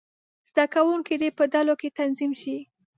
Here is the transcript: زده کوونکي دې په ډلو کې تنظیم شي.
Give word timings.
زده 0.49 0.65
کوونکي 0.75 1.15
دې 1.21 1.29
په 1.37 1.43
ډلو 1.53 1.73
کې 1.81 1.89
تنظیم 1.99 2.31
شي. 2.41 2.57